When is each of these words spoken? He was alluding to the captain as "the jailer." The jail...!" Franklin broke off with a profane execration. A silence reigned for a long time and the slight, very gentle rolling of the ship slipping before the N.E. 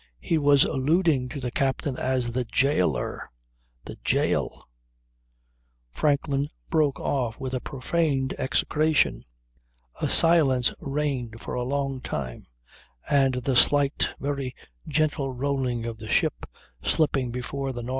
He 0.19 0.39
was 0.39 0.63
alluding 0.63 1.29
to 1.29 1.39
the 1.39 1.51
captain 1.51 1.95
as 1.95 2.31
"the 2.31 2.43
jailer." 2.43 3.29
The 3.85 3.97
jail...!" 4.03 4.67
Franklin 5.91 6.49
broke 6.71 6.99
off 6.99 7.39
with 7.39 7.53
a 7.53 7.59
profane 7.61 8.31
execration. 8.39 9.25
A 10.01 10.09
silence 10.09 10.73
reigned 10.79 11.39
for 11.39 11.53
a 11.53 11.61
long 11.61 12.01
time 12.01 12.47
and 13.11 13.35
the 13.35 13.55
slight, 13.55 14.15
very 14.19 14.55
gentle 14.87 15.29
rolling 15.31 15.85
of 15.85 15.99
the 15.99 16.09
ship 16.09 16.47
slipping 16.81 17.29
before 17.31 17.71
the 17.71 17.81
N.E. 17.83 17.89